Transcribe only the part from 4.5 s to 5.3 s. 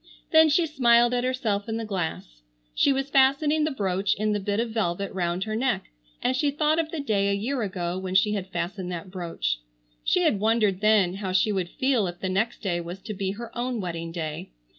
of velvet